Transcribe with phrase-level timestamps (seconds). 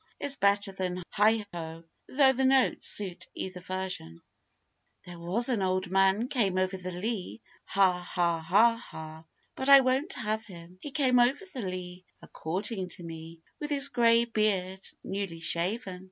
[0.19, 4.19] is better than heigho, though the notes suit either version.']
[5.03, 9.25] THERE was an old man came over the Lea, Ha ha ha ha!
[9.55, 10.79] but I won't have him.
[10.81, 15.99] He came over the Lea, A courting to me, With his grey beard newly shaven.